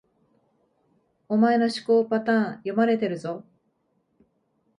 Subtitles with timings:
[1.29, 3.43] お前の思考パターン、読まれてるぞ